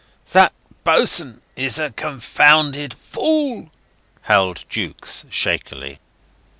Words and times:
"That 0.31 0.53
boss'n 0.83 1.41
is 1.55 1.77
a 1.77 1.91
confounded 1.91 2.91
fool," 2.95 3.69
howled 4.23 4.63
Jukes, 4.67 5.25
shakily. 5.29 5.99